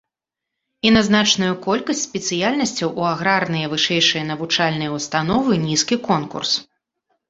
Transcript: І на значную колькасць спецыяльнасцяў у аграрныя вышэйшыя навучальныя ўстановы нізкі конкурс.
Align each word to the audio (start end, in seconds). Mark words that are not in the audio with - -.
І 0.87 0.93
на 0.95 1.01
значную 1.09 1.49
колькасць 1.65 2.01
спецыяльнасцяў 2.07 2.89
у 3.03 3.07
аграрныя 3.13 3.71
вышэйшыя 3.77 4.23
навучальныя 4.33 4.99
ўстановы 4.99 5.65
нізкі 5.71 6.05
конкурс. 6.13 6.51